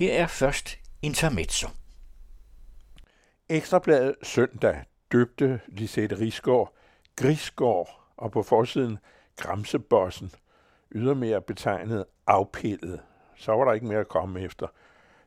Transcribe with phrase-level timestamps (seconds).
[0.00, 1.68] Her er først intermezzo.
[3.48, 6.74] Ekstrabladet søndag døbte Lisette Risgaard
[7.16, 8.98] Grisgård og på forsiden
[9.36, 10.32] Gramsebossen,
[10.92, 13.00] ydermere betegnet afpillet.
[13.36, 14.66] Så var der ikke mere at komme efter.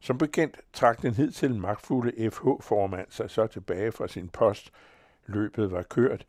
[0.00, 4.70] Som bekendt trak den hidtil magtfulde FH-formand sig så tilbage fra sin post.
[5.26, 6.26] Løbet var kørt,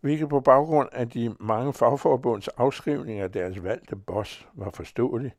[0.00, 5.34] hvilket på baggrund af de mange fagforbunds afskrivninger af deres valgte boss var forståeligt.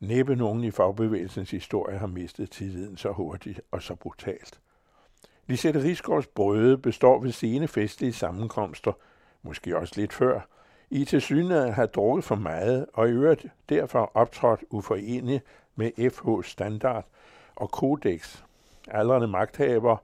[0.00, 4.60] Næppe nogen i fagbevægelsens historie har mistet tilliden så hurtigt og så brutalt.
[5.46, 8.92] Lisette Rigsgaards brøde består ved sene festlige sammenkomster,
[9.42, 10.40] måske også lidt før,
[10.90, 15.40] i til synligheden have drukket for meget og i øvrigt derfor optrådt uforenig
[15.76, 17.04] med FH Standard
[17.56, 18.42] og kodex.
[18.88, 19.96] Aldrende magthaver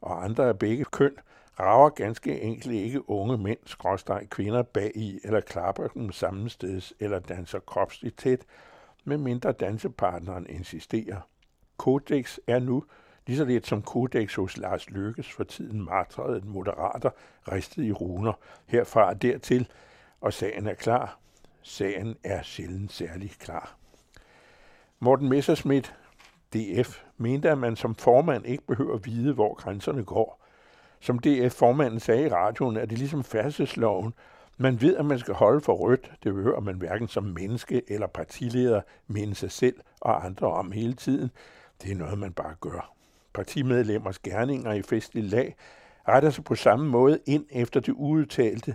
[0.00, 1.16] og andre af begge køn
[1.60, 7.18] rager ganske enkelt ikke unge mænd, skråstreg kvinder bag i, eller klapper dem sammensteds, eller
[7.18, 8.40] danser kropsligt tæt,
[9.04, 11.20] medmindre dansepartneren insisterer.
[11.78, 12.84] Codex er nu
[13.26, 17.10] lige så lidt som Codex hos Lars Lykkes for tiden martrede en moderater
[17.52, 18.32] ristet i runer
[18.66, 19.68] herfra og dertil,
[20.20, 21.18] og sagen er klar.
[21.62, 23.76] Sagen er sjældent særlig klar.
[24.98, 25.94] Morten Messerschmidt,
[26.54, 30.44] DF, mente, at man som formand ikke behøver at vide, hvor grænserne går.
[31.00, 34.14] Som DF-formanden sagde i radioen, er det ligesom færdselsloven.
[34.60, 36.12] Man ved, at man skal holde for rødt.
[36.22, 40.92] Det behøver man hverken som menneske eller partileder minde sig selv og andre om hele
[40.92, 41.30] tiden.
[41.82, 42.94] Det er noget, man bare gør.
[43.34, 45.56] Partimedlemmers gerninger i festlig lag
[46.08, 48.74] retter sig på samme måde ind efter det udtalte.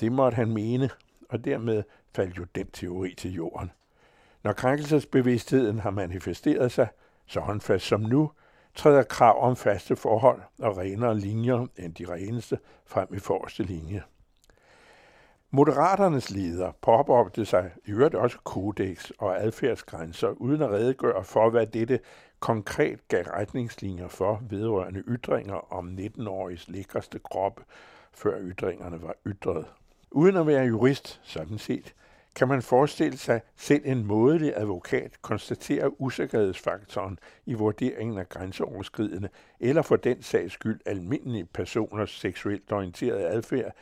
[0.00, 0.90] Det måtte han mene,
[1.28, 1.82] og dermed
[2.14, 3.70] faldt jo den teori til jorden.
[4.42, 6.88] Når krænkelsesbevidstheden har manifesteret sig,
[7.26, 8.30] så håndfast som nu,
[8.74, 14.02] træder krav om faste forhold og renere linjer end de reneste frem i forreste linje.
[15.50, 21.66] Moderaternes leder påberåbte sig i øvrigt også kodex og adfærdsgrænser, uden at redegøre for, hvad
[21.66, 22.00] dette
[22.40, 27.60] konkret gav retningslinjer for vedrørende ytringer om 19-åriges lækreste krop,
[28.12, 29.66] før ytringerne var ytret.
[30.10, 31.94] Uden at være jurist, sådan set,
[32.34, 39.28] kan man forestille sig selv en modelig advokat konstatere usikkerhedsfaktoren i vurderingen af grænseoverskridende,
[39.60, 43.72] eller for den sags skyld almindelige personers seksuelt orienterede adfærd,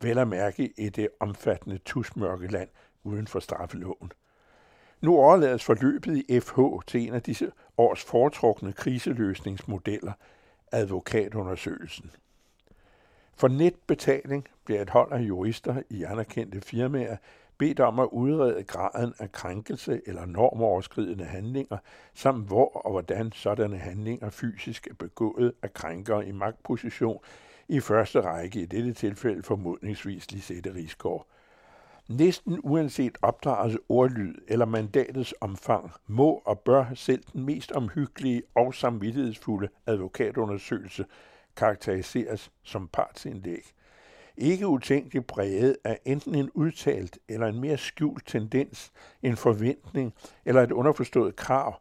[0.00, 2.68] vel at mærke i det omfattende tusmørkeland
[3.04, 4.12] uden for straffeloven.
[5.00, 10.12] Nu overlades forløbet i FH til en af disse års foretrukne kriseløsningsmodeller,
[10.72, 12.10] advokatundersøgelsen.
[13.36, 17.16] For netbetaling bliver et hold af jurister i anerkendte firmaer
[17.58, 21.78] bedt om at udrede graden af krænkelse eller normoverskridende handlinger,
[22.14, 27.20] samt hvor og hvordan sådanne handlinger fysisk er begået af krænkere i magtposition,
[27.68, 31.26] i første række i dette tilfælde formodningsvis Lisette Rigsgaard.
[32.08, 38.74] Næsten uanset opdragets ordlyd eller mandatets omfang, må og bør selv den mest omhyggelige og
[38.74, 41.04] samvittighedsfulde advokatundersøgelse
[41.56, 43.72] karakteriseres som partsindlæg.
[44.36, 50.62] Ikke utænkeligt præget af enten en udtalt eller en mere skjult tendens, en forventning eller
[50.62, 51.80] et underforstået krav.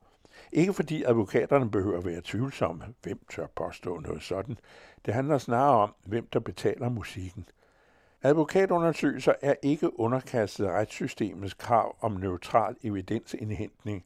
[0.55, 4.57] Ikke fordi advokaterne behøver at være tvivlsomme, hvem tør påstå noget sådan.
[5.05, 7.45] Det handler snarere om, hvem der betaler musikken.
[8.23, 14.05] Advokatundersøgelser er ikke underkastet retssystemets krav om neutral evidensindhentning.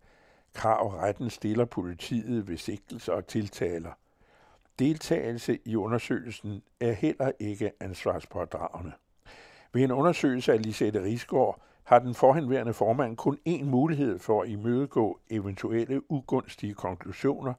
[0.54, 3.92] Krav retten stiller politiet ved sigtelser og tiltaler.
[4.80, 8.92] Deltagelse i undersøgelsen er heller ikke ansvarspådragende.
[9.74, 14.50] Ved en undersøgelse af Lisette Risgaard har den forhenværende formand kun én mulighed for at
[14.50, 17.54] imødegå eventuelle ugunstige konklusioner,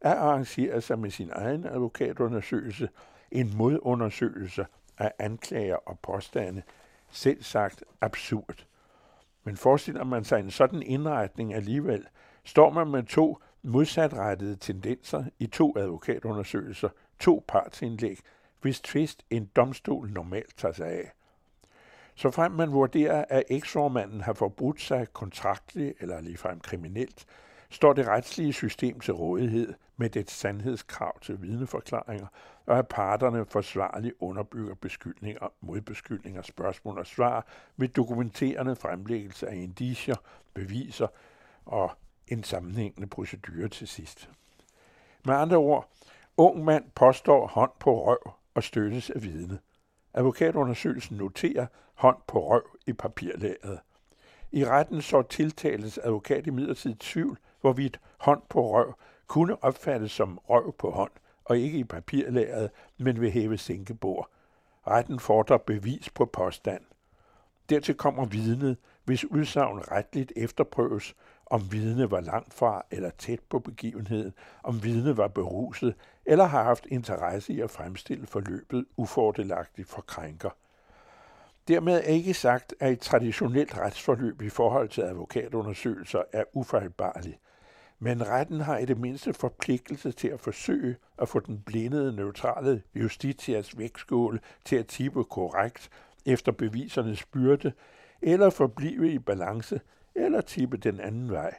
[0.00, 2.88] at arrangere sig med sin egen advokatundersøgelse,
[3.30, 4.66] en modundersøgelse
[4.98, 6.62] af anklager og påstande,
[7.10, 8.66] selv sagt absurd.
[9.44, 12.06] Men forestiller man sig en sådan indretning alligevel,
[12.44, 16.88] står man med to modsatrettede tendenser i to advokatundersøgelser,
[17.20, 18.18] to partsindlæg,
[18.60, 21.12] hvis tvist en domstol normalt tager sig af.
[22.20, 27.26] Så frem man vurderer, at eksformanden har forbrudt sig kontraktligt eller ligefrem kriminelt,
[27.70, 32.26] står det retslige system til rådighed med dets sandhedskrav til vidneforklaringer,
[32.66, 37.46] og at parterne forsvarligt underbygger beskyldninger, modbeskyldninger, spørgsmål og svar
[37.76, 40.16] ved dokumenterende fremlæggelse af indicier,
[40.54, 41.06] beviser
[41.64, 41.90] og
[42.28, 44.30] en sammenhængende procedure til sidst.
[45.24, 45.90] Med andre ord,
[46.36, 49.58] ung mand påstår hånd på røv og støttes af vidne.
[50.14, 51.66] Advokatundersøgelsen noterer
[52.00, 53.80] hånd på røv i papirlaget.
[54.52, 58.94] I retten så tiltales advokat i midlertid tvivl, hvorvidt hånd på røv
[59.26, 61.10] kunne opfattes som røv på hånd,
[61.44, 64.30] og ikke i papirlaget, men ved hæve sænkebord.
[64.86, 66.82] Retten fordrer bevis på påstand.
[67.70, 71.14] Dertil kommer vidnet, hvis udsagn retligt efterprøves,
[71.46, 74.32] om vidne var langt fra eller tæt på begivenheden,
[74.62, 75.94] om vidne var beruset
[76.26, 80.50] eller har haft interesse i at fremstille forløbet ufordelagtigt for krænker.
[81.68, 87.38] Dermed er ikke sagt, at et traditionelt retsforløb i forhold til advokatundersøgelser er ufejlbarligt,
[87.98, 92.82] men retten har i det mindste forpligtelse til at forsøge at få den blindede neutrale
[92.94, 95.90] justitias vægtskål til at tippe korrekt
[96.26, 97.72] efter bevisernes byrde,
[98.22, 99.80] eller forblive i balance,
[100.14, 101.54] eller tippe den anden vej.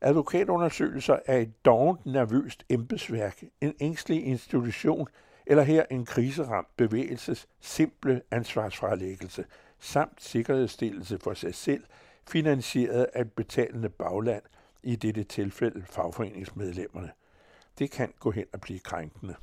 [0.00, 5.08] Advokatundersøgelser er et dovent nervøst embedsværk, en ængstelig institution,
[5.48, 9.44] eller her en kriseramt bevægelses simple ansvarsfralæggelse,
[9.80, 11.84] samt sikkerhedsstillelse for sig selv,
[12.28, 14.42] finansieret af et betalende bagland,
[14.82, 17.10] i dette tilfælde fagforeningsmedlemmerne.
[17.78, 19.34] Det kan gå hen og blive krænkende.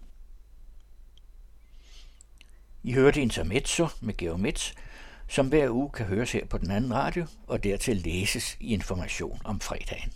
[2.83, 4.75] I hørte Intermezzo med Geomets,
[5.27, 9.39] som hver uge kan høres her på den anden radio, og dertil læses i information
[9.43, 10.13] om fredagen.